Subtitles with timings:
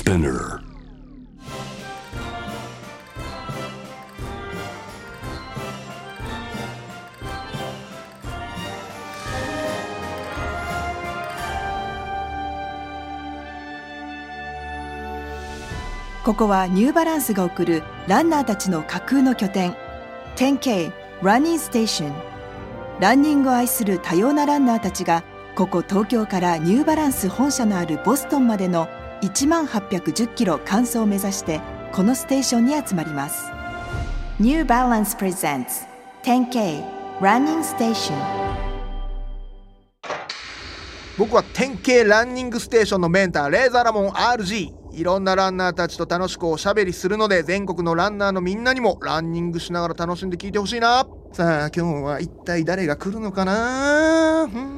[0.00, 0.62] Spinner.
[16.24, 19.76] ここはニューバランスが送るランナーたちの架空の拠点
[20.36, 20.92] 10K
[21.22, 22.14] ランニングステーション
[23.00, 25.24] ランニングを愛する多様なランナーたちが
[25.54, 28.88] ここ東京からニューバランス本社のあるボストンまでの
[29.22, 31.60] 1万810キロ完走を目指して
[31.92, 33.50] このステーションに集まります。
[34.38, 35.84] ニューバランスプレゼンツ
[36.22, 36.82] 10K
[37.20, 38.18] ランニングステーション
[41.18, 51.06] 僕は典型ランニングステーションのメンターレーザーラモン RG いろんなランナーたちと楽しくおしゃべりするので全国のランナーのみんなにもランニングしながら楽しんで聞いてほしいな。
[51.32, 54.72] さあ今日は一体誰が来るのかな？Hello,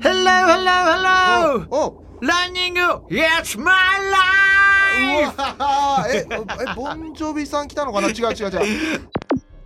[0.00, 1.66] hello, hello!
[1.70, 5.38] おおランニング It's my う life!
[5.38, 8.08] わ ええボンジョビさん来たのかな？
[8.10, 8.56] 違う違う違
[8.96, 9.08] う。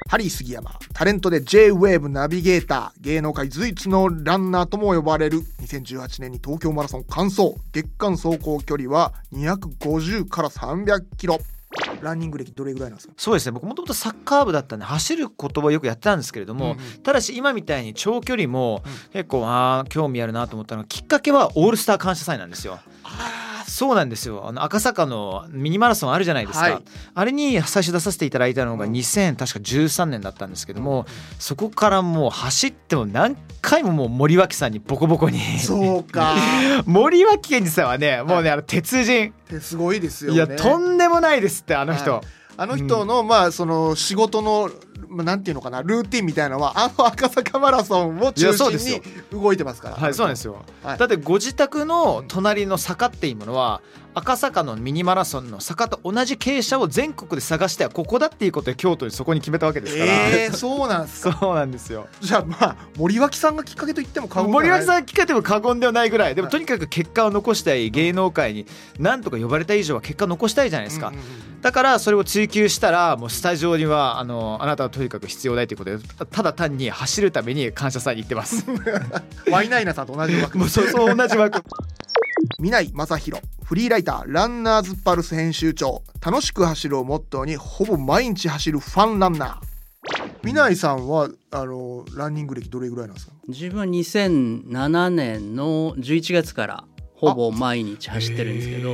[0.08, 5.40] ハリー杉山タレントで J-WAVE ナビゲーター芸能界随一のランナーとも呼ばれる。
[5.62, 7.54] 2018年に東京マラソン完走。
[7.72, 11.38] 月間走行距離は250から300キロ
[12.02, 13.14] ランニング歴どれぐらいなんですか？
[13.16, 13.52] そうですね。
[13.52, 17.02] 僕もともとサッカー部だったんで走ることはよくやってたんですけれども、うんうん。
[17.02, 22.80] ただし今みたいに長距離も結構あー興味あるなと思ったのがきっかけはオールスター感謝祭なんですよ。
[23.72, 24.46] そうなんですよ。
[24.46, 26.82] あの赤坂のミニマラソンあるじゃないですか、はい。
[27.14, 28.92] あれに最初出させていただいたのがうん。
[28.92, 31.06] 2000確か13年だったんですけども
[31.38, 35.40] そこからもう走っても何回ももう森脇さんにボコボコに。
[35.58, 36.36] そうか。
[36.84, 39.32] 森脇健児さんはねもうねあの鉄人。
[39.58, 42.22] すごいですよいねやとんでもないですってあの人、はい。
[42.58, 44.70] あの人の、まあその仕事の
[45.12, 49.00] まあなんていうのかなルーティンみたいなのはあの赤坂マラソンをい中心よ。
[49.32, 49.96] に動いてますから。
[49.96, 50.98] はいそうなんですよ、はい。
[50.98, 53.82] だってご自宅の隣の坂っていうものは
[54.14, 61.32] 赤坂のミニマラソンの坂と同じ傾斜を全国で探してはここだっていうことで京都でそこに決めたわけですから、えー、そうなんですか？
[61.38, 62.08] そうなんですよ。
[62.20, 66.34] じゃあまあ森脇さんがきっかけと言っても過言ではない森脇さん聞かれても過言ではないぐらい。
[66.34, 66.52] でもはい。
[66.52, 68.66] とにかく結果を残したい芸能界に
[68.98, 71.26] 何とか呼ばれた以上は結果を残したいじゃないですか、うんうんうん
[71.62, 78.66] だからそれを追求したらもうスタジオにはあのあなたはとにかく必要ないということでただ単に走るために感謝祭に行ってます。
[79.48, 80.58] ワイナイナさんと同じ枠。
[80.58, 81.62] もうそうそう同じ枠
[82.58, 86.02] 南正弘フリーライターランナーズパルス編集長。
[86.24, 89.58] 楽しく走るをモットーにほぼ毎日走るファンランナー。
[90.42, 93.32] 南さんはあのランニング歴どれぐらいなんですか？
[93.48, 98.92] 自分は2007年の11月からほぼ毎日走ってるんですけど。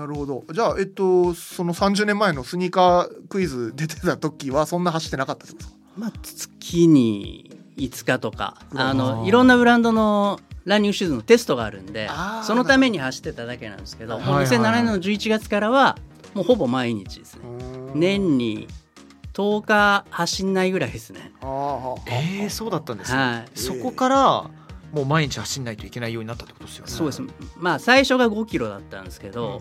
[0.00, 0.44] なるほど。
[0.52, 5.66] じゃあえっとその30年前のスニーカークイズ出てた時はそんな走ってなかったですか？
[5.96, 12.10] まあ月に5日とかあのいろんなブランドのランニングシューズのテストがあるんで
[12.42, 15.96] そのために走ってただけなんですけどもうはいはい2007年の11月からは
[16.34, 17.40] もうほぼ毎日ですね。
[17.94, 18.68] 年に
[19.32, 21.32] 10日走んないぐらいですね。
[21.40, 23.58] えー、そうだったんですね、はい。
[23.58, 24.50] そこから
[24.92, 26.90] もう毎日走んないといけないようになったってことですよね。
[26.90, 27.22] そうです
[27.56, 29.60] まあ最初が5キロだったんですけど、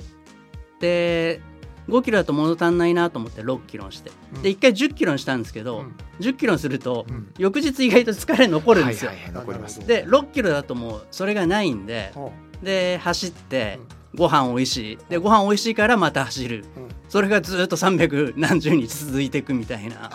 [0.79, 1.39] で
[1.87, 4.11] 5キロだと物足んないなと思って6キロにして。
[4.35, 4.41] うん。
[4.41, 5.95] で1回10キロにしたんですけど、うん。
[6.19, 7.31] 10キロにすると、うん。
[7.37, 9.85] 翌日意外と疲れ残るんですよ、はいはいはい残ります。
[9.85, 12.31] で6キロだともうそれがないんでほ
[12.63, 13.79] で走って
[14.15, 14.97] ご飯美味しい。
[15.09, 16.65] でご飯美味しいからまた走る。
[16.77, 16.87] うん。
[17.09, 20.09] それがずっと300何十日続いていくみたいな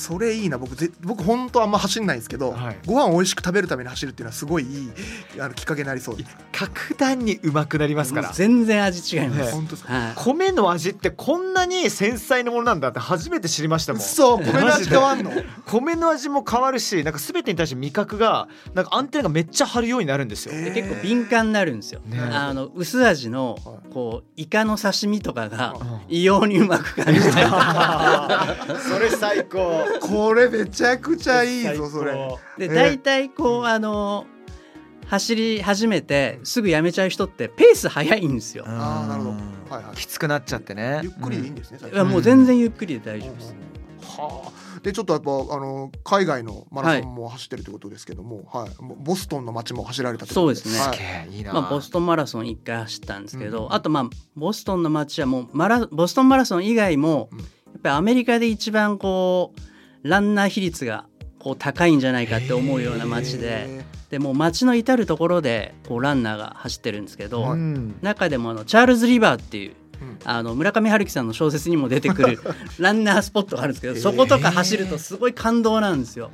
[0.00, 0.58] それいいな。
[0.58, 2.76] 僕ぜ僕本当あんま走んないんですけど、はい。
[2.86, 4.90] ご飯美味しく食べるために走るっていうのはすごいいい
[5.38, 6.16] あのきっかけになりそう。
[6.16, 8.30] です格段にうまくなりますから。
[8.32, 9.92] 全然味違います、ね本当ですか。
[9.92, 10.12] はい。
[10.16, 14.02] 米の味ってこんなに繊細なものなんだって初めて知りましたもん。
[14.02, 15.30] そう米の味変わんの？
[15.66, 22.18] 米の味も変わるしなんか全てに対して味覚がなんかアンテナがめっちゃ張るようになるんですよ、えで結構敏感になるんですよ、ね。
[22.20, 23.92] あの薄味のはい。
[23.92, 28.56] こうイカの刺身とかがうん異様にうまく感じたりとか
[28.88, 32.12] それ最高これめちゃくちゃいいぞそれ。
[32.58, 32.68] でえ。
[32.68, 34.26] ー大体こうあの
[35.06, 39.74] 走り始めてすぐやめちゃう人ってペース速いんですよ、あーなるほど。
[39.74, 39.96] はいはい。
[39.96, 41.00] きつくなっちゃってね。
[41.02, 43.54] ゆっくりでいいんですね、最いやもう全然ゆっくりで大丈夫です、
[44.02, 48.70] はあ、でちょっとやっぱあの海外のマラソンも走ってるということですけども、はい。
[48.98, 50.78] ボストンの街も走られたそうですね。
[50.78, 50.94] はい。
[50.94, 53.72] すげえいいな、まあ、ボストンマラソン1回走ったんですけど、うん。
[53.72, 54.04] あとまあ
[54.36, 57.38] ボストンの街はもうマラボストンマラソン以外も、うん。
[57.38, 59.60] やっぱりアメリカで一番こう
[60.02, 61.06] ランナー比率が
[61.38, 67.98] こう高いんじゃないかって思うような街でへでもう街の至る所でこうランナーが走ってるんですけど、はいうん。
[68.02, 70.18] 中でもあのチャールズ・リバーっていううん。
[70.24, 72.40] あの村上春樹さんの小説にも出てくる
[72.78, 76.30] ランナースポットがあるんですけどそことか走るとすごい感動なんですよ。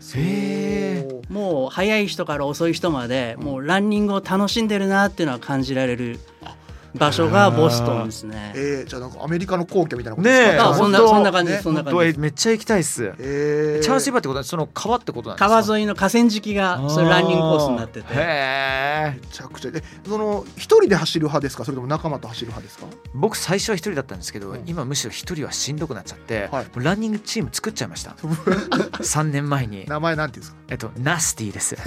[1.29, 6.19] もう速い人から遅い人までもうランニングを楽しんでるなっていうのは感じられる
[6.99, 8.53] 場所がボストンですね。
[8.55, 10.71] えー、じゃあなんかアメリカの皇居みたいなことですか？
[10.71, 11.63] ねそんなそんな感じですね。
[11.65, 13.13] そんな感じめっちゃ行きたいっす。
[13.19, 15.63] えー、チャーシーバーってことはその川ってことなんですか？
[15.63, 18.07] 川沿いの河川敷がそれランニングコースになってて。
[18.13, 19.71] へえめちゃくちゃ。
[19.71, 21.65] でその一人で走る派ですか？
[21.65, 22.87] それとも仲間と走る派ですか？
[23.15, 24.63] 僕最初は一人だったんですけど、うん。
[24.67, 26.67] 今むしろ一人はしんどくなっちゃって、はい。
[26.77, 28.13] ランニングチーム作っちゃいました。
[28.99, 29.85] 3年前に。
[29.87, 30.59] 名前なんていうんですか？
[30.69, 31.77] えっと Nasty です。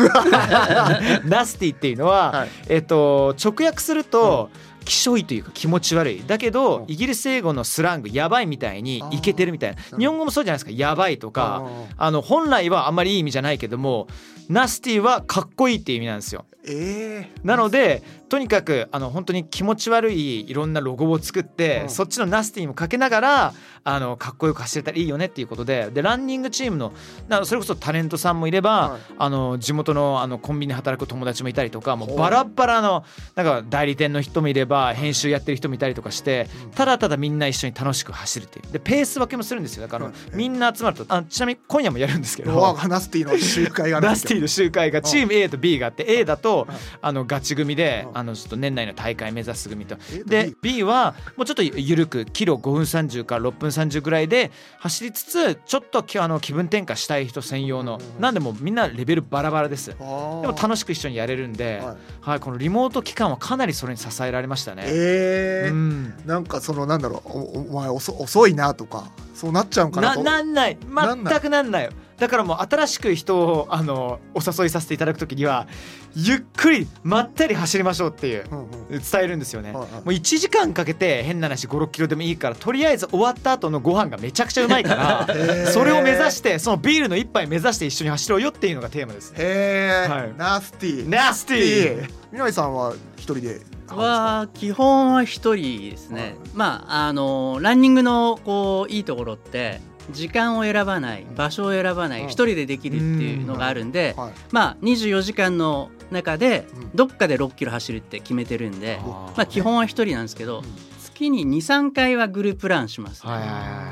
[1.25, 2.50] Nasty っていうのは、はい。
[2.68, 4.50] えっと直訳すると、
[4.89, 6.24] 気性いというか気持ち悪い。
[6.25, 6.86] だけど、うん。
[6.88, 9.81] イギリス英語のスラングやばいみたいにイケてるみたいな。
[9.81, 10.71] ー日本語もそうじゃないですか。
[10.71, 11.63] やばいとか。
[11.97, 14.07] ああの本来はあんまりいい意味じゃないけども
[14.50, 16.45] nasty はかっこいいっていう意味なんですよ。
[16.65, 21.90] ーえー、なのでとにかくあの本当に気持ち悪いいろんなロゴを作って、うん。
[21.90, 23.54] そっちのナスティもかけながら
[23.84, 26.94] あのかっこよく走れたらいいよねっていうことででランニングチームの
[27.28, 29.02] なそれこそタレントさんもいれば、はい。
[29.18, 32.16] あの地元のあのコンビニで働く友達もいたりとかもほう。
[32.16, 33.04] うバラッバラの
[33.36, 36.72] なんか代理店の人もいれば編集やってる人もいたりとかしてうん。
[36.72, 38.72] ただただみんな一緒に楽しく走るっていう。
[38.72, 39.84] でペース分けもするんですよ。
[39.84, 46.78] だからうんみんな集まるとあちなみに今夜もやるんですけどナスティの集会があるんですよダスティの集会がチーム A と B があって A だとはい。
[47.02, 49.98] あのガチ組でうんあのちょっと年内の大会目指す組と。
[50.25, 59.89] で B はもうちょっと緩くキロ5分30から6分30ぐらいで走りつつちょっときあの気分転換したい人専用のうんなんでもうみんなレベルバラバラです。
[59.89, 61.98] でも楽しく一緒にやれるんではい。
[62.21, 64.83] はいこのリモート期間はかなりそれに支えられましたね。
[64.86, 65.72] えー。
[65.72, 66.13] うん。
[66.25, 67.42] なんかそのなんだろうお
[67.72, 70.77] お前遅遅いなとかそうなっちゃうんかななとなんない。
[70.88, 71.33] なんない。
[71.33, 75.68] 全くなんないよだからもう新しく人をあのお誘いさせていただくときには
[76.16, 78.44] ゆっくりまったり走りましょうっていう
[78.89, 85.27] 伝えるんですよね、もう1時間かけて変な話56キロでもいいからとりあえず終わった後のご飯がめちゃくちゃうまいから
[85.71, 89.38] それを目指してそのビールの一杯目指して一緒に走ろうよっていうのがテーマですね。
[89.39, 90.33] へえ、はい。
[90.38, 92.10] ナスティナスティー。
[92.31, 96.36] 南さんは一人では基本は一人ですね、はい。
[96.54, 99.81] まああのランニングのこういいところって
[100.12, 102.28] 時間を選ばない場所を選ばないうん。
[102.28, 104.32] 一人でできるっていうのがあるんで、はい。
[104.52, 106.90] まあ24時間の中でうん。
[106.96, 110.64] どっかで6キロ走るって決めてるんで、まあ基本は一人なんですけど、
[111.00, 113.32] 月に23回はグループランしますね、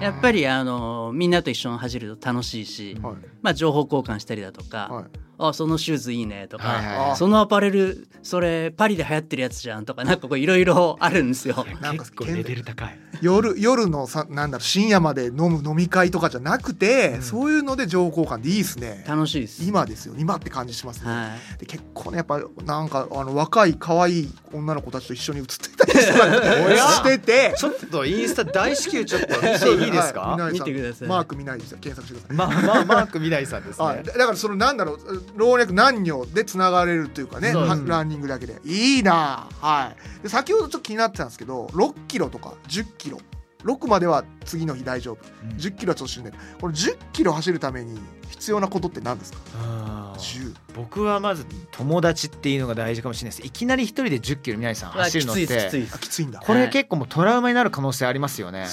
[0.01, 3.15] やっぱりあのみんなと一緒に走ると楽しいし、はい。
[3.41, 11.65] まあ、情報交換したりだとか、はいあそのシューズいいねとか、はいはいはいそのアパレルそれパリで流行ってるやつじゃんとかなんかこういろいろあるんですよ。
[11.81, 12.99] なんか結構レベル高い。
[13.21, 17.21] 夜夜のさなんだろう深夜まで飲む飲み会とかじゃなくて、うん。
[17.21, 19.05] そういうので情報交換でいいですね。
[19.07, 19.63] 楽しいです。
[19.63, 20.15] 今ですよ。
[20.17, 21.59] 今って感じしますね、はい。
[21.59, 31.07] で結構ねやっぱなんかあの若い可愛い女の子たちと一緒に写ってたりしてて ちょっとインスタ大至急ちょっと見ていいですか、はい見てください。
[31.07, 31.77] マーク見ないですよ。
[31.79, 38.59] 検索してくだまあまあマーク未来さんですさい、ねだからそのなんだろう老若男女でつながれるというかねそうはランニングだけで。
[38.63, 40.23] いいなあはい。
[40.23, 43.19] で先ほどちょっと気になってたんですけど6キロとか10キロ
[43.63, 45.19] 6までは次の日大丈夫。
[45.43, 45.57] うん。
[45.57, 47.99] 10キロはちょっとしんどいこれ10キロ走るために
[48.29, 49.39] 必要なことって何ですか？
[49.55, 50.19] あー。
[50.19, 53.47] 10僕はまず友達っていうのが大事かもしれないです。
[53.47, 56.39] いきなり一人で1 0キロ宮城さん走るのっきついですきついてきついんだ。
[56.39, 58.67] これ結構もうトラウマになる可能性ありますよね。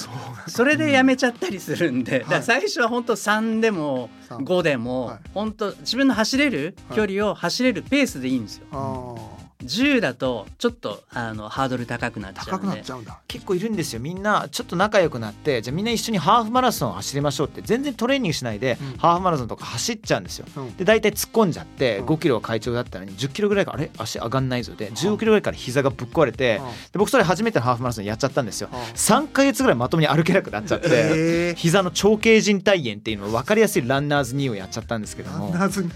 [0.49, 5.19] それでやめちゃったりするんで、だから最初は本当3でも三5でも、はい。
[5.33, 8.67] 本当自分の走れる距離を走れるペースでいいんですよ。
[8.73, 9.34] あー
[9.65, 12.77] 10だとちょっとあのハードル高くなっちゃ高くうんで。
[12.77, 13.19] なっちゃうんだ。
[13.27, 14.01] 結構いるんですよ。
[14.01, 18.99] みんなちょっと仲良くなってじゃあみんな一緒にハーフマラソンを走りましょうって全然トレーニングしないで、うん。
[18.99, 20.47] ハーフマラソンとか走っちゃうんですよ。
[20.57, 20.77] うん。
[20.77, 22.07] で大体突っ込んじゃってうん。
[22.07, 23.91] 5キロは会長だったのに10キロぐらいからあれ？
[23.99, 26.67] 足上がんないぞで15キロぐらいから膝がぶっ壊れてうん。
[26.67, 28.69] で僕それ初めてのハーフマラソンやっちゃったんですよ。
[28.73, 28.79] うん。
[28.79, 31.55] 3ヶ月ぐらいまともに歩けなくなっちゃってえー。
[31.55, 35.91] 膝の長径靭帯炎っていうの分かりやすいランナーズ2をやっちゃったんですけどランもナーズに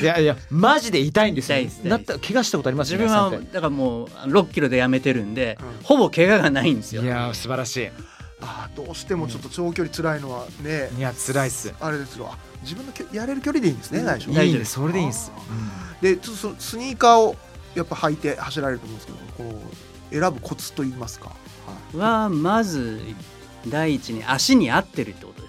[0.00, 1.58] いやいやマジで痛いんですよ。
[1.58, 2.92] 痛いですなった怪我したことあります？
[2.92, 5.84] 自分はだからもう6キロでやめてるんで、うん。
[5.84, 7.02] ほぼ怪我がないんですよ。
[7.02, 7.88] ていやー素晴らしい。
[8.40, 11.74] あーどうしてもちょっと長距離辛いのはねいや辛いっす。
[11.80, 14.28] あれですわ自分のきょやれる距離でいいんですね最初。
[14.28, 14.72] 大丈夫いいんです。
[14.72, 15.32] それでいいんです、
[16.00, 17.36] でちょっとそのスニーカーを
[17.74, 19.60] やっぱ履いて走られると思うんですけどこ
[20.10, 21.34] う選ぶコツといいますか、は
[21.94, 21.96] い。
[21.96, 23.00] はまず
[23.68, 25.42] 第一に足に合ってるってこと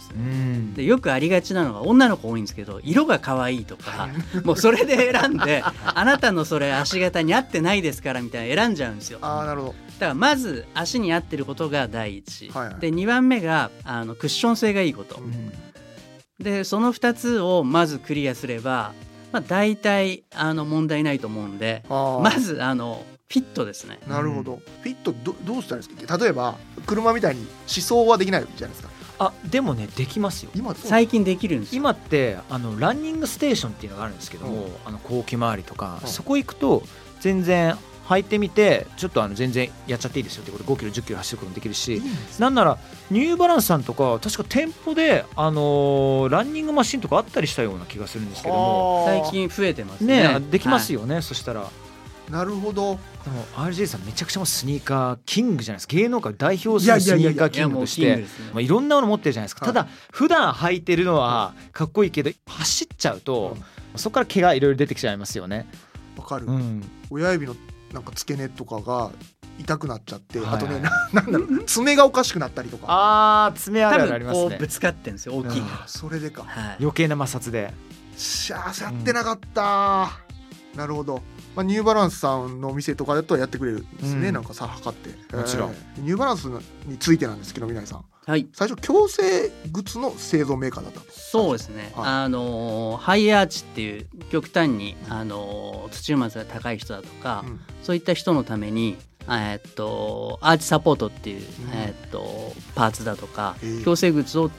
[0.76, 4.10] でよくありがちなのが女の子多いんですけど色が可愛いとか
[4.44, 9.20] もうそれで選んであなたのそれ足型に合ってないですからみたいな選んじゃうんですよ。
[9.20, 12.80] だかああなるほらまず足に合ってることが第一、はいはい。
[12.80, 15.16] で2番目があのクッション性がいいこと。
[15.16, 15.52] うん。
[16.44, 18.94] でその2つをまずクリアすれば、
[19.32, 24.00] まあ、大体あの問題ないと思うんでまずあのフィットですね。
[24.08, 26.56] なるほど、フィットどどうしたらいいですか例えば
[26.86, 30.52] 車みたいに思想はできないじゃないですかあでもねできますよ。
[30.56, 31.80] 今最近できるんですよ。
[31.80, 34.72] 今ってあのランニングステーションっていうのがあるんですけども、うん。
[34.86, 36.08] あの後期回りとか、うん。
[36.08, 36.84] そこ行くと
[37.22, 40.64] 全然履いてみてちょっとあの全然やっちゃっていいですよってこと。
[40.64, 42.02] で5キロ1 0キロ走ることもできるし
[42.40, 42.78] なんなら
[43.10, 49.06] ニューバランスさんとか確か店舗で、あのーランニングマシンとかあったりしたような気がするんですけども。
[49.08, 50.28] 最近増えてますね。
[50.28, 51.70] ねできますよ、よね、そしたら
[52.29, 53.00] なるほど。
[53.24, 55.96] でも RJ さんめちゃくちゃもうスニーカーキングじゃないですか。
[55.96, 58.25] 芸能界を代表するスニーカーキングとして。
[58.53, 63.58] まあ、いろんなもの持ってるじゃないですか、はいただ普段履いてるのはかっこいいけど走っちゃうと、
[63.96, 65.67] そこから怪我いろいろ出てきちゃいますよね。
[66.17, 67.55] わかる、うん、親指の
[67.94, 69.12] なんか付け根とかが
[69.60, 70.55] 痛くなっちゃって、はいはい。
[70.55, 71.63] あとねななんだろう。
[71.65, 72.86] 爪がおかしくなったりとか。
[72.88, 74.58] あー爪あ多るあるありますね。
[74.58, 75.36] ぶつかってんですよ。
[75.36, 76.44] 大きいそれでか。
[76.44, 77.74] ら、はい、余計な摩擦で。
[78.17, 80.10] しゃーやってなかった、
[80.74, 81.22] なるほど、
[81.56, 84.34] まあ、ニューバランスさんのお店とかだとやってくれるんですね、うん。
[84.34, 85.36] なんかさ測って。
[85.36, 85.72] もちろん。
[85.72, 86.46] えーニューバランス
[86.86, 88.06] についてなんですけど南さん。
[88.28, 92.06] はい、最初矯正靴の製造メーカーだったとそうですね、はい。
[92.08, 97.60] あのーハイアーチっていう極端に、あのー土踏まずが高い人だとか、うん。
[97.84, 98.98] そういった人のために
[99.28, 101.44] えーっとアーチサポートっていう、ん。
[101.74, 104.50] えーっとパーツだとか矯正靴を、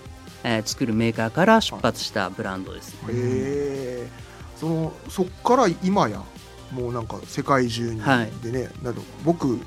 [0.44, 3.08] えー作るメーカーから出発したブランドですね。
[3.08, 4.08] へえ
[4.56, 6.22] そのそっから今や
[6.72, 8.30] もうなんか世界中にはい。
[8.42, 9.58] でね、なんか僕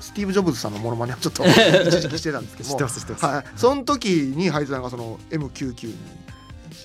[0.00, 3.24] スティーブ・ジョブズさんのモノマネはちょっと 一時期してたんですけどもます知ってます。
[3.24, 5.94] はい、その時にハイズさんがその M99 に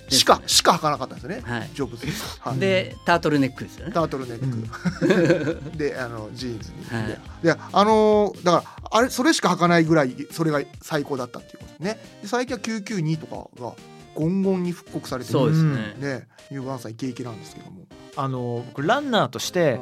[0.10, 1.70] しかしか履かなかったんですよね、はい。
[1.74, 2.06] ジョブズ
[2.40, 3.94] はい、でタートルネックですよね。
[3.94, 7.08] タートルネック、 であのジーンズに、はい。
[7.08, 12.00] でであのーだからあれそれしか履かないぐらいそれが最高だったっていうことですね。
[12.22, 13.74] で最近は992とかが
[14.16, 15.96] ゴンゴンに復刻されてそうですうんね。
[16.00, 16.28] ね。
[16.52, 17.86] ニューバランスさんイケイケなんですけども。
[18.16, 19.82] あの僕ランナーとして、うん。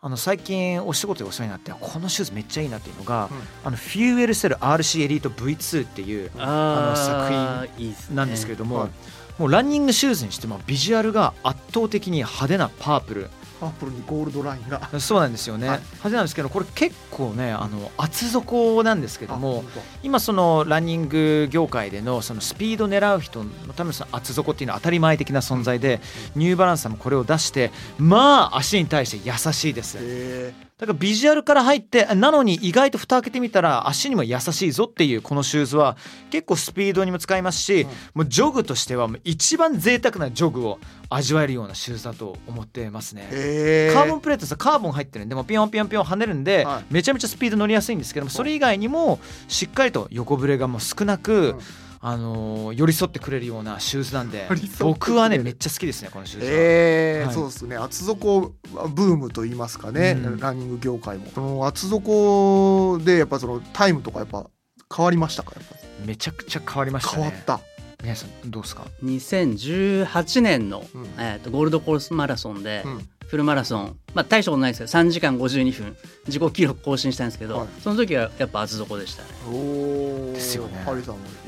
[0.00, 3.38] あの最近お仕事でお世話になってこのシューズめっちゃいいなっていうのが、うん。
[3.64, 8.16] あのフューエルセル RC エリート V2 っていうああーいいですね。
[8.16, 8.90] なんですけれども、はい。
[9.38, 14.80] もうランニングシューズにしてもビジュアルが圧倒的に派手なパープルパープルにゴールドラインが。
[15.00, 15.78] そうなんですよね、はい。
[15.78, 19.64] 派手なんですけどこれ結構ねあの厚底なんですけども
[20.02, 26.00] 今そのランニング業界でのそのスピード狙う人のための厚底っていうのは当たり前的な存在で
[26.34, 29.98] ニューバランスさんもこれを出してまあ足に対して優しいです。
[30.00, 35.96] へだからビジュアルから入ってなのに意外と蓋開けてみたら足にも優しいぞっていうこのシューズは
[36.30, 37.88] 結構スピードにも使いますし、うん。
[38.14, 40.78] もうジョグとしてはもう一番贅沢なジョグを
[41.10, 43.28] 味わえるようなシューズだと思ってますね。
[43.32, 43.90] え。
[43.92, 46.94] カーボンプレートさカーボン入ってるんでもうピヨンピヨンピヨン跳ねるんで、はい。
[46.94, 49.18] めちゃめちゃスピード乗りやすいんですけどもそれ以外にも
[49.48, 56.52] しっかりと横ブレがもう少なく、うんあのー寄り添ってくれるようなシューズなんで僕はねめっちゃ好きですねこのシューズは。
[56.54, 57.34] えーはい。
[57.34, 57.76] そうですね。
[57.76, 58.52] 厚底
[58.94, 60.38] ブームと言いますかね、うん。
[60.38, 61.26] ランニング業界も。
[61.34, 64.46] その厚底でやっぱそのタイムとかやっぱ
[64.94, 65.52] 変わりましたか？
[65.56, 65.76] やっぱ
[66.06, 67.22] めちゃくちゃ変わりましたね。
[67.24, 67.60] 変わった、
[68.02, 71.04] 皆さんどうですか？2018年の、うん。
[71.18, 75.96] えー、とゴールドコースマラソンで、うんフルマラソン、まあ、大したことないですけど3時間52分。
[76.26, 77.68] 自己記録更新したんですけど、はい。
[77.82, 79.28] その時はやっぱ厚底でしたね。
[79.46, 80.84] おおですよね。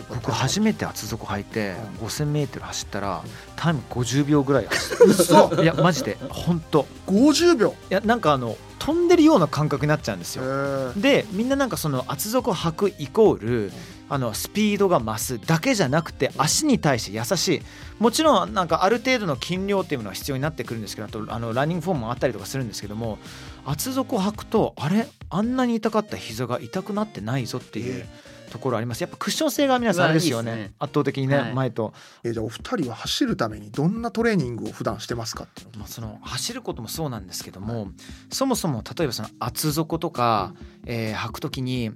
[0.08, 3.22] 僕初めて厚底履いてうん 5000m 走ったら
[3.56, 4.68] タイム50秒ぐらい
[5.06, 5.62] 嘘。
[5.62, 6.16] いやマジで。
[6.28, 6.86] 本当。
[7.06, 7.74] 50秒。
[7.90, 11.00] いやなんかあの飛んでるような感覚になっちゃうんですえよー。
[11.00, 13.72] でみんななんかその厚底履くイコール
[14.10, 17.62] あのスピードが増すだけじゃなくて足に対して優しい。
[17.98, 23.18] もちろんなんかある程度の筋量っていうのは必要になってくるんですけどあとあのランニングフォームもあったりとかするんですけども
[23.64, 25.06] 厚底履くとあれ？
[25.30, 28.04] あんなに痛かった膝が痛くなってないぞっていう
[28.50, 29.00] ところあります。
[29.00, 30.56] やっぱクッション性が皆さんあれですよね。
[30.56, 31.54] ね圧倒的にね、はい。
[31.54, 31.92] 前と、
[32.24, 35.44] えーじゃあお二人は走るためにどんなトレーニングを普段してますか？
[35.44, 37.92] っていうのまあ、その走ることもそうなんですけども
[38.32, 40.52] そもそも例えばその厚底とか、
[40.86, 41.92] えー履くときに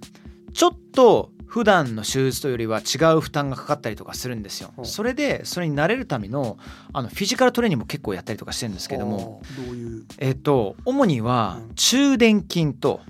[0.52, 4.72] ちょっと普段のシューズとよりは違う負担がかかったりとかするんですよ。
[4.76, 4.82] う。
[4.82, 6.58] んそれでそれに慣れるための
[6.92, 10.04] あのフィジカルトレーニングも結構やったりとかしてるんですけども、どういう？
[10.18, 11.74] えっ、と主にはうん。
[11.74, 13.00] 中殿筋と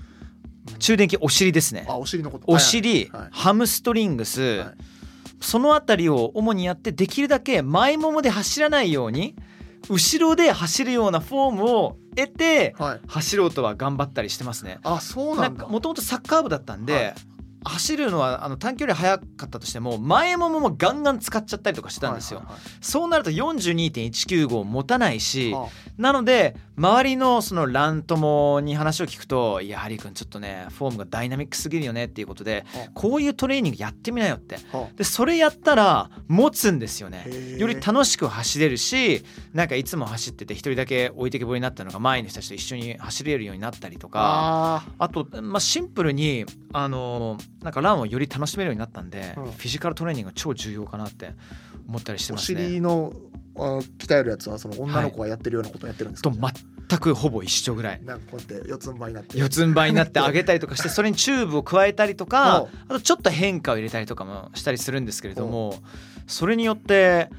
[0.79, 1.85] 中殿筋お尻ですね。
[1.89, 2.45] あお尻のこと。
[2.47, 4.73] お尻、ハムストリングス、はい。
[5.41, 9.35] そのあたりを主にやってできるだけ前ももで走らないように
[9.89, 12.99] 後ろで走るようなフォームを得てはい。
[13.07, 14.79] 走ろうとは頑張ったりしてますね。
[14.83, 15.63] あそうななんんだ。
[15.65, 17.15] かもともとサッカー部だったんで、はい
[17.65, 22.39] 走るのはあの短距離速かったとしても前もももガンガン使っちゃったりとかしてたんですよ。
[22.39, 25.55] はいはいそうなると42.195持たないし、
[25.97, 32.89] なので周りのそのラン友に話を聞くと「いやハリー君ちょっとねフォームがダイナミックすぎるよね」っていうことであ。
[32.93, 34.57] こういうトレーニングやってみなよって。
[34.95, 37.25] でそれやったら持つんですよね。
[37.57, 44.19] より楽しく走れるしなんかいつも走ってて一人だけ置いてけぼりになったのが前の人たちと一緒に走れるようになったりとか。
[44.19, 49.43] ああと、まあ、シンプルにあのなんかランをより楽しめるようになったんで、うん。
[49.45, 51.33] フィジカルトレーニングが超重要かなって
[51.87, 52.61] 思ったりしてますね。
[52.61, 53.11] 尻の
[53.57, 56.37] あ鍛えるやつはその女の子がやってるようなことをやってるんですか、と
[56.89, 58.03] 全くほぼ一緒ぐらい。
[58.03, 59.37] なんかこうやって四つん這いになって。
[59.39, 65.81] 四つん這いになってあげたりとかしてそれにチューブを加えたりとか あとちょっと変化を入れたりとかもしたりするんですけれども
[66.27, 67.29] それによって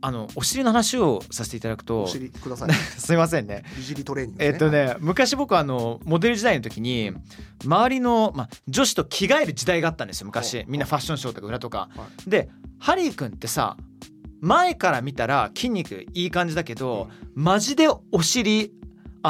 [0.00, 2.72] あのお尻の話をさせていただくとお尻ください。
[2.98, 3.64] すいませんね。
[3.76, 7.12] 美尻トレーニングえっとねね昔僕あのモデル時代の時に
[7.64, 10.64] 周りの、まあ、女子と着替える時代があったんですよ昔。
[10.68, 11.88] みんなファッションショーとか裏とか。
[11.96, 13.76] はでハリー君ってさ
[14.40, 18.72] 前から見たら筋肉いい感じだけど、マジでお尻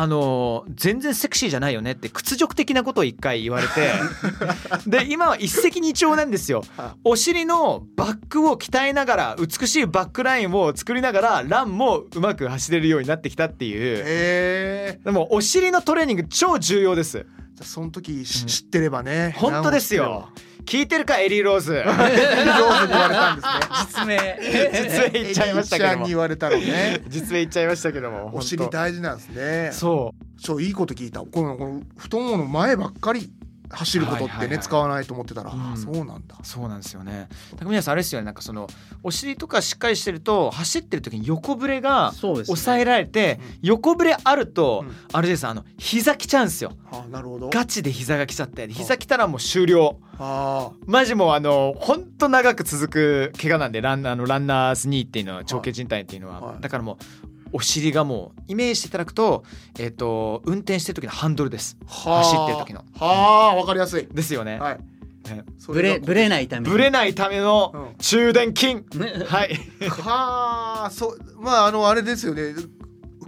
[0.00, 3.90] あのー全然セクシーじゃないよねって屈辱的なことを一回言われて
[4.86, 6.62] で今は一石二鳥なんですよ。
[6.76, 15.00] はお尻のバックを鍛えながら美しいバックラインを作りながらランもうまく走れるようになってきたっていう。
[15.04, 17.26] でもお尻のトレーニング超重要です。
[17.54, 19.34] じゃあその時し知ってればね。
[19.36, 20.28] 本当ですよ
[20.68, 21.82] 聞いてるかエリーローズ。
[21.82, 23.42] 何を知ってれば上手に言われたんで
[23.88, 24.04] すね。
[24.04, 24.38] 実名。
[24.82, 25.94] 実名言っちゃいましたけども。
[25.94, 27.00] エリーちゃんに言われたのね。
[27.08, 29.70] 実名言っちゃいましたけどもお尻本大事なんですね。
[29.72, 30.40] 当そう。
[30.40, 31.20] そういいこと聞いた。
[31.20, 33.30] このこの太ももの前ばっかり
[33.70, 34.58] 走ることってね、はいはいはい。
[34.60, 35.72] 使わないと思ってたら、うん。
[35.72, 36.36] あそうなんだ。
[36.42, 37.28] そうなんですよね。
[37.52, 38.24] だから皆さんあれですよね。
[38.24, 38.68] なんかその
[39.02, 44.96] お尻とかしっかりしてると走ってる時に横ブレが抑えられて、横ブレあると、うん。
[45.12, 46.72] あれですあの膝きちゃうんですよ。
[46.90, 47.50] あなるほど。
[47.50, 49.98] ガチで膝がきちゃって膝きたらもう終了。
[50.20, 56.60] あマジもうあの本当長く続く怪我なんでランあのランナーズニーっていうのは長径靭帯っていうのは、はい。
[56.60, 56.96] だからもう
[57.52, 59.44] お尻がもうイメージしていただくと
[59.78, 61.76] えっ、と運転してる時のハンドルです。
[61.86, 62.84] 走ってる時の。
[62.94, 64.06] はあわかりやすい。
[64.06, 64.58] ですよね。
[64.58, 64.78] はい。
[65.28, 65.44] ね。
[65.66, 66.72] ブレブレないために。
[66.72, 67.96] ブレないためのうん。
[67.98, 68.84] 中電筋。
[69.26, 69.54] はい。
[69.88, 72.54] はあそうまああのあれですよね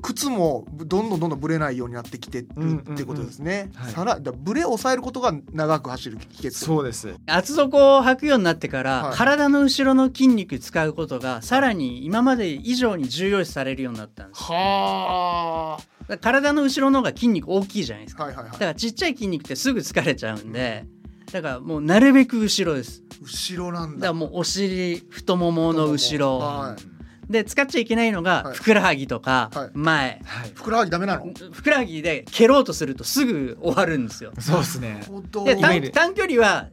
[0.01, 2.95] 靴もどんどんどんどんブレないようになってきてるうんうんうん。
[2.95, 3.93] ってことですね、はい。
[3.93, 7.15] さらだブレを抑えることが長く走る秘訣そうです。
[7.27, 9.17] 厚底を履くようになってから、はい。
[9.17, 14.43] 体の後ろの筋肉使うことがさらに今まで以上に重要視されるようになったんです。
[14.43, 18.25] はだから体の後ろの方が筋肉大きいじゃないですか。
[18.25, 18.53] あはいはいはい。
[18.53, 20.87] だからちっちゃい筋肉ってすぐ疲れちゃうんで
[21.33, 23.03] だからもうなるべく後ろです。
[23.23, 23.95] 後ろなんだ。
[23.97, 27.00] だからもうお尻太ももの後ろ、はい
[27.31, 28.55] で使っちゃいけないのがはい。
[28.57, 29.71] ふくらはぎとかはい。
[29.73, 30.53] 前、はい。
[30.53, 31.33] ふくらはぎダメなの？
[31.53, 34.33] ふくらはぎで蹴ろうとするとすぐ終わるんですよ。
[34.41, 35.01] そうですね。
[35.45, 35.91] でイメージ。
[35.93, 36.69] 短短距離は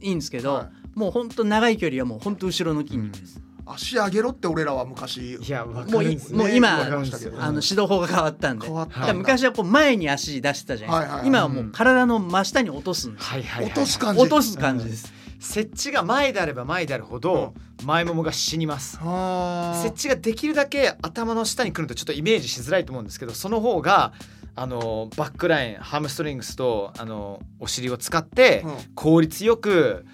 [0.00, 5.34] いいんですけど、はもうほんと長い距離はもうほんと後ろの筋肉です、足上げろって俺らは昔。
[5.34, 7.10] いや、わもういもうね今あの指
[7.52, 8.66] 導法が変わったんで。
[8.66, 9.00] 変わったんだ。
[9.00, 13.72] だから昔はこう前に足出してたじゃないですか、はいはい今はもう体の真下に落とすんです、はいはいはい。
[13.72, 17.52] 落とす感じ落とす感じです、設置が前であれば前であるほど
[17.84, 18.96] 前ももが死にます。
[18.98, 19.82] はあ。
[19.82, 24.12] 設置ができるだけ頭の下に来るとちょっとイメージしづらいと思うんですけどその方が
[24.54, 28.72] あのバックラインハムストリングスとあのお尻を使ってうん。
[28.94, 30.06] 効率よく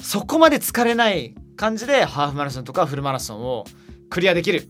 [0.00, 3.66] そこまで疲れない感じでハーフマラソンとかフルマラソンを
[4.08, 4.66] クリアできる。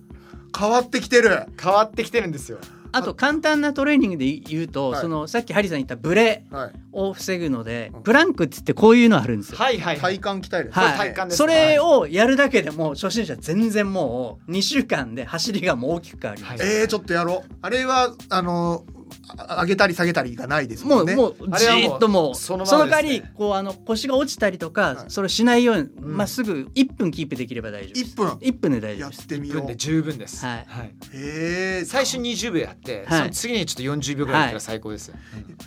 [0.59, 1.47] 変わってきてる。
[1.59, 2.59] 変わってきてるんですよ。
[2.93, 5.01] あと簡単なトレーニングで言うと、はい。
[5.01, 6.73] そのさっきハリーさん言ったブレはい。
[6.93, 8.03] を防ぐので、うん。
[8.03, 9.59] プランクって言ってこういうのあるんですよ。
[9.59, 10.19] はいはいはい。
[10.19, 10.71] 体幹鍛える。
[10.73, 10.99] はい。
[10.99, 16.73] 体幹ですそれをやるだけでも初心者全然もう2週間で走りがもう大きく変わります、はい。
[16.81, 17.53] えー、ちょっとやろう。
[17.63, 19.00] あれはあのあ
[19.37, 21.15] 上げたり下げたりがないですもね。
[21.17, 23.21] もうんもうじあれはもうーっともうその代わままですね。
[23.21, 25.11] りこうあの腰が落ちたりとか、はい。
[25.11, 28.15] それをしないようにんまっすぐ1分キープできれば大丈夫です。
[28.15, 29.23] 1分？1分で大丈やっ夫です。
[29.23, 29.59] 1てみよう。
[29.59, 30.45] 分で十分です。
[30.45, 30.67] はい。
[31.15, 31.85] へえ。
[31.85, 33.19] 最初20秒やって、はい。
[33.19, 35.13] その次にちょっと40秒ぐらいやったら最高です。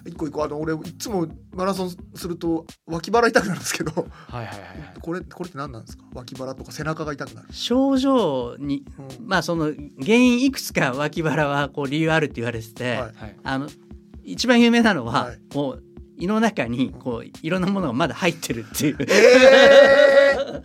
[0.05, 3.91] 一個一個あの俺いつもマラソンすると脇腹痛くなるんですけど。
[3.91, 4.99] はいはいはいはい。
[5.01, 6.03] これこれって何なんですか？
[6.13, 8.83] 脇腹とか背中が痛くなる、症状に
[9.19, 9.27] うん。
[9.27, 12.99] まあその原因いくつか脇腹はこう理由あるって言われてて、はい。
[12.99, 13.67] はいあの
[14.23, 15.39] 一番有名なのは、はい。
[15.51, 15.83] こう
[16.17, 18.97] 胃の中にこういろんなものがまだ入ってるっていう。
[18.99, 20.61] え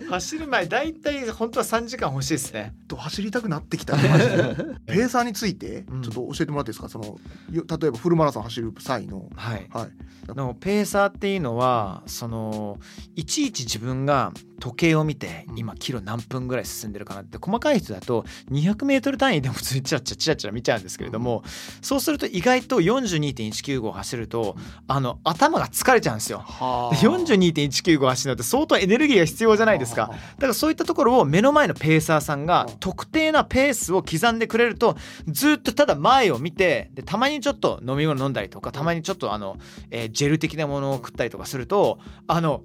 [0.00, 2.74] ー、走る前大体本当は3時間欲しいですね。
[2.88, 3.96] と走りたくなってきた
[4.86, 6.02] ペーサーについてうん。
[6.02, 6.88] ちょっと教えてもらっていいですか？
[6.88, 7.18] その
[7.50, 9.28] よ例えばフルマラソン走る際の。
[9.34, 9.66] はい。
[9.72, 9.90] はい。
[10.34, 12.78] のペーサーっていうのはその
[13.14, 15.58] いちいち自分が時計を見てうん。
[15.58, 21.42] 今キロ何分ぐらい進んでるかなって細かい人だと 200m 単位でも普通にチラチラチラチラ見ちゃうんですけれども
[21.80, 24.54] そうすると意外と42.195走ると
[24.86, 26.38] あの頭が疲れちゃうんですよ。
[26.38, 30.10] はで42.195走るのって相当エネルギーが必要じゃないですか。
[30.36, 32.76] だからそういったところを目の前のペーサーさんがうん。
[32.78, 34.96] 特定なペースを刻んでくれると
[35.26, 39.56] ずっとただ前を見てでたまにちょっと飲み物飲んだりとかたまにちょっとあの、
[39.90, 42.62] えージェル的なものを食ったりとかするとあの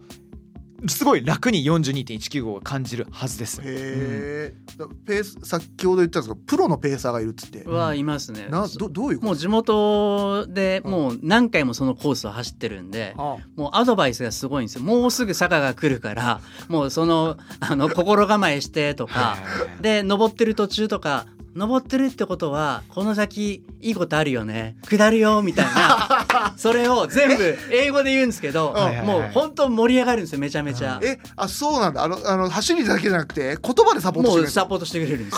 [0.88, 3.62] すごい楽に42.195が感じるはずです。
[3.62, 8.48] へえ、だペース先ほど言ったんですがプロのペーサーがいるっつって、はいますね。
[8.50, 9.26] などどういうこと？
[9.28, 14.84] もう地元でもう何回もそのコースを走ってるんで、あもうアドバイスがすごいんですよ。
[14.84, 19.38] もうすぐ坂が来るから、もうそのあの心構えしてとか、
[19.82, 24.78] で登ってる途中とか登ってるってことはこの先いいことあるよね。
[24.88, 26.17] 下るよみたいな
[26.58, 28.74] それを全部英語で言うんですけど
[29.06, 31.00] もう本当盛り上がるんですよめちゃめちゃ。
[31.04, 32.04] えあそうなんだ。
[32.04, 35.38] あのあの走りだけじゃなくて言葉でサポートしてくれるもうサポートしてくれるんです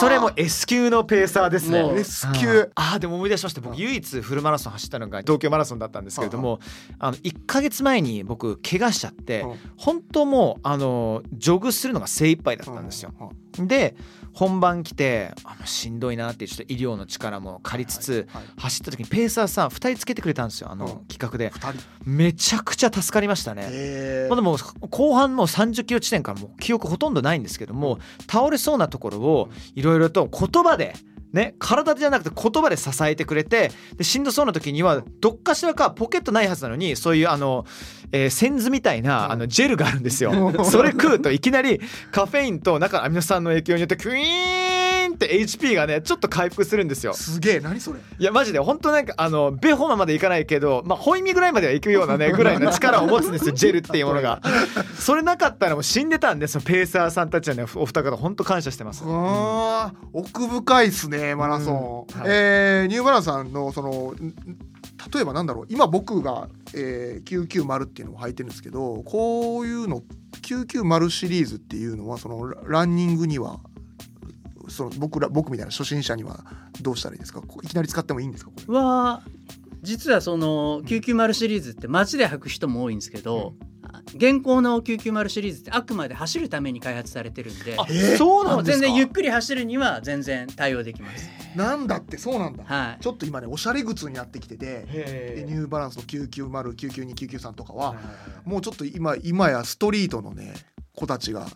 [0.00, 1.84] それも S 級のペーサーですね。
[1.96, 3.60] S 級あーでも思い出しました。
[3.60, 6.60] 僕唯一フルマラソン走ったのが東京マラソンだったんですけれども
[6.98, 9.54] あの1ヶ月前に僕怪我しちゃってうん。
[9.76, 13.12] 本当もうあのジョグするのが精一杯だったんですよ。
[13.58, 13.96] で
[14.36, 18.44] 本番来てあのしんどいなってちょっと医療の力も借りつつ、はいはい。
[18.58, 20.70] 走った時にペーサーさん2人つけてくれたんですよ。
[20.70, 21.06] あのうん。
[21.06, 21.48] 企画で。
[21.48, 21.82] 二人。
[22.04, 23.66] めちゃくちゃ助かりましたね。
[23.66, 24.58] へまあ、でも
[24.90, 27.98] 後半もう30キロ地点からもう記憶ほとんどないんですけども
[28.30, 30.94] 倒れそうなところをいろいろと言葉で
[31.32, 37.64] ね体じゃなくて言葉で支えてくれてでしんどそうな時にはどっかしらかポケットないはずなのにそういうあの、
[38.12, 40.32] えー、センズみたいなあのジェルがあるんですよ。
[40.64, 41.80] それ食うといきなり
[42.12, 44.65] カフェインと中のアミノ酸の影響によってクイーン
[45.16, 47.12] って HP がねちょっと回復するんですよ。
[47.14, 47.98] すげえ何それ？
[48.18, 54.40] いやマジで本当なんかあのベホマまでいかないけどまあホイミぐらいまでは行くようなね ぐらいの力を持つんですよジェルっていうものが。
[54.98, 59.02] それなかったらもう死んでたんでそのペーサーさんたちはねお二方本当感謝してます。
[59.06, 62.30] あー奥深いっすねマラソン、うんはい。
[62.30, 64.34] えーニューバランスさんのそのん
[65.14, 70.02] 例えばなんだろう今僕が、えー、990っていうのを履いてるんですけどこういうの
[70.42, 73.60] 990シリーズっていうのはそのラランニングには
[74.68, 76.44] その僕ら僕みたいな初心者には
[76.82, 77.42] どうしたらいいですか？
[77.62, 78.50] いきなり使ってもいいんですか？
[78.50, 78.78] これ。
[78.78, 79.22] は
[79.82, 83.54] 実はその990シリーズって街で履く人も多いんですけど、
[84.16, 88.86] 現行の990シリーズってあくまで走るために開発されてるんであえーそうなんですか？
[88.86, 91.28] もう全然ゆっくり走るには全然対応できます。
[91.54, 92.18] なんだって？
[92.18, 93.02] そうなんだ、はい。
[93.02, 97.94] ちょっと今ねおしゃれ靴になってきててニューバランスの9909929993とかは
[98.44, 100.54] もうちょっと今今やストリートのね
[100.96, 101.46] 子たちが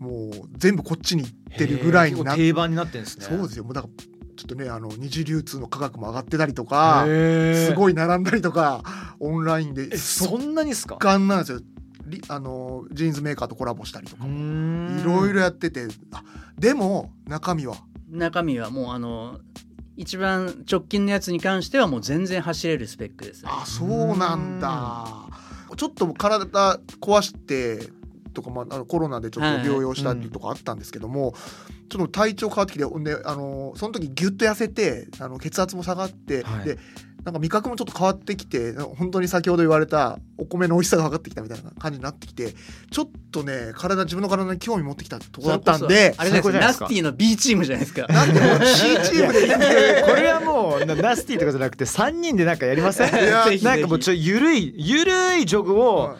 [0.00, 3.26] もう全部こっちに行ってるぐらいになって定番になってるんですね。
[3.26, 3.64] そうですよ。
[3.64, 8.82] もうだからちょっとねあの二次流通の価格も上がってたりとかすごい並んだりとか
[9.20, 9.90] オンラインで。
[9.92, 10.94] えそんなにっすか？
[10.94, 11.60] 速乾なんですよ。
[12.06, 15.86] リあのジーンズメーカーとコラボしたりとかいいろいろやってて。
[16.12, 16.24] あ
[16.58, 17.76] でも中身は？
[18.08, 19.38] 中身はもうあの
[19.96, 23.50] 一番直近のやつに関してはもう全然走れるスペックです、ね。
[23.52, 25.28] あそうなんだ。
[25.76, 27.90] ちょっと体壊して
[28.42, 31.34] とか、まあ、あのコロナでちょっと療養したりとかあったんですけども、
[31.88, 36.64] ちょっと体調変わってきてほんであのその時ギュッと痩せてあの血圧も下がって、はい。
[36.64, 36.78] で
[37.22, 42.54] なんか味覚もちょっと変わってきて本当に先ほど言われたお米の美味しさが分かってきたみたいな感じになってきて
[42.90, 48.06] ちょっとね体自分の体に興味持ってきたところだったんであれですナスティの B チームじゃないですか。
[48.06, 53.12] なんで C チームでいいんで これはもうなナスティとかじゃなくて3人でなんかやりません？
[53.62, 56.16] なんかもうちょっとゆるいゆるいジョグを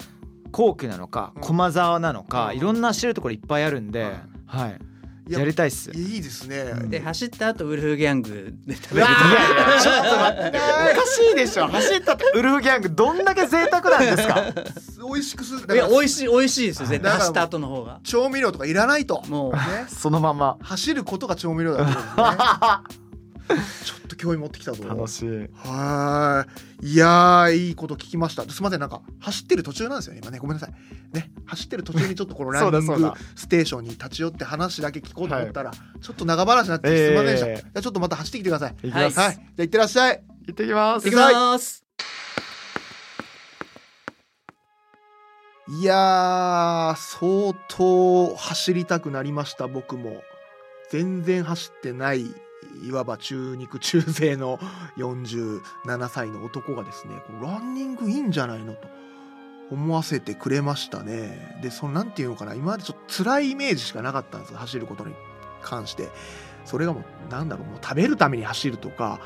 [0.50, 1.42] 皇居なのかうん。
[1.42, 2.56] 駒沢なのかうん。
[2.56, 4.12] いろんな知るところいっぱいあるんで
[4.46, 4.78] はい。
[5.28, 5.92] ややりたいっす。
[5.92, 6.90] いいですね、うん。
[6.90, 9.06] で走った後ウルフギャングで食べる。
[9.06, 11.68] ちょっと待っておかしいでしょ。
[11.68, 14.42] 走ったってウルフギャングどんだけ贅沢なんですか？
[14.98, 15.72] 美味しくする。
[15.72, 17.12] いや美味しい美味しいですよ絶対。
[17.12, 18.00] 走った後の方が。
[18.02, 19.22] 調味料とかいらないと。
[19.28, 19.60] もうね。
[19.86, 20.58] そのまま。
[20.62, 23.84] 走ることが調味料だと思うんですね。
[23.84, 24.85] ちょっと興味持ってきたぞ。
[24.87, 25.28] 楽しい。
[25.54, 26.92] はーい。
[26.92, 28.42] いやーいいこと聞きました。
[28.42, 28.80] すみません。
[28.80, 30.38] なんか走ってる途中なんですよね今ね。
[30.38, 30.74] ごめんなさい。
[31.16, 38.76] ね走ってる途中にちょっとこの ランニングステーションに立ち寄って話だけ聞こうと思ったら、ちょっと長話になってすみませんでした、ええじゃあちょっとまた走ってきてください。
[38.88, 39.18] いきます。
[39.18, 39.33] はい。
[39.33, 40.22] じゃあ行ってらっしゃい。
[40.48, 41.04] 行ってきます。
[41.04, 41.85] 行きます。
[45.80, 50.22] いやー相当走りたくなりました僕も。
[50.90, 52.26] 全然走ってない
[52.83, 54.59] いわば中肉中背の
[54.96, 58.88] 47歳の男がですねランニングいいんじゃないのと
[59.70, 61.59] 思わせてくれましたね。
[61.62, 65.14] でそのなんていうのかな今までちょっと辛いイメージしかなかったんです走ることに
[65.62, 66.09] 関して。
[66.64, 69.20] それがもうなんだろうもう食べるために走るとか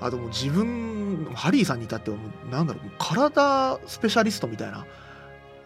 [0.00, 4.86] あともう自分ハリーさんに至ってはもうなんだろうう体スペシャリストみたいな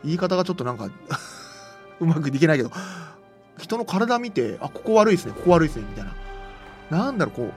[0.04, 0.88] 言い方がちょっとなんか
[2.00, 2.70] うまくできないけど
[3.58, 6.14] 人の体見てあここ悪いですねここ悪いですねみたいな。
[6.90, 7.52] なんだろうこう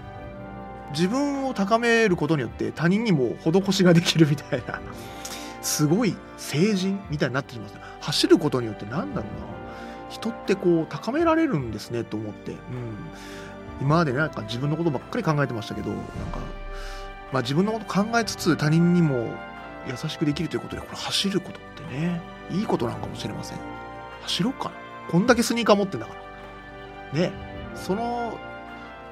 [0.92, 4.80] 自分を高めることによって他人にも施しができるみたいな
[5.62, 9.54] すごい成人みたいになってきます走ることによってなんだろうな。
[10.10, 12.58] 人ってこう高められるんですねと思って、うん、
[13.82, 16.40] 今までなんか自分のことばっかり考えてましたけどなんか、
[17.32, 19.34] まあ、自分のこと考えつつ他人にも
[19.88, 23.58] 優しくできるということでこれ走ることってねいいことなんかもしれません。
[24.22, 24.76] 走ろうかな。
[25.10, 26.14] こんだけスニーカー持ってんだか
[27.14, 27.20] ら。
[27.20, 27.32] ね。
[27.76, 28.38] その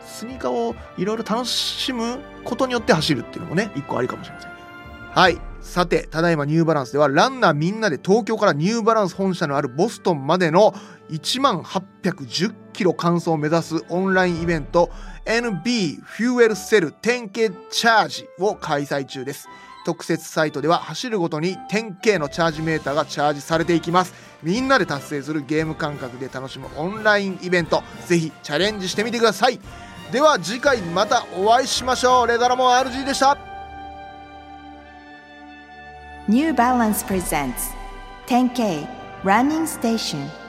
[0.06, 4.58] スニーカーをいろいろ楽しむことによって走るっていうのもね一個ありかもしれませんね。
[5.12, 5.40] はい。
[5.62, 10.74] さてただいまニューバランスではランナーみんなで東京からニューバランス本社のあるボストンまでの
[11.12, 14.90] 1万810キロ完走を目指すオンラインイベント
[15.26, 19.48] NB フューエルセル 10K チャージを開催中です。
[19.86, 24.14] 特設サイトでは走るごとに 10K のチャージメーターがチャージされていきます。
[24.44, 29.60] みんなで達成するゲーム感覚で楽しむオンラインイベントぜひチャレンジしてみてください。
[30.12, 33.38] では次回またお会いしましょうレダラモン RG でした
[36.28, 37.74] New Balance presents
[38.28, 38.88] 10K
[39.24, 40.41] Running Station